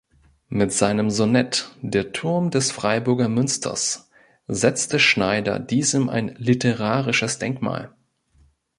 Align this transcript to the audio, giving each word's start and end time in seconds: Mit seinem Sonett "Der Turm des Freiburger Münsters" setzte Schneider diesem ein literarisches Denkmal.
Mit 0.49 0.73
seinem 0.73 1.11
Sonett 1.11 1.69
"Der 1.83 2.11
Turm 2.11 2.49
des 2.49 2.71
Freiburger 2.71 3.29
Münsters" 3.29 4.09
setzte 4.47 4.97
Schneider 4.97 5.59
diesem 5.59 6.09
ein 6.09 6.29
literarisches 6.39 7.37
Denkmal. 7.37 7.93